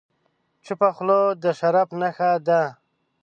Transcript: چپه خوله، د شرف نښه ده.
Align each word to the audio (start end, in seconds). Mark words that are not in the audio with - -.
چپه 0.65 0.87
خوله، 0.95 1.19
د 1.43 1.45
شرف 1.59 1.89
نښه 1.99 2.31
ده. 2.47 2.61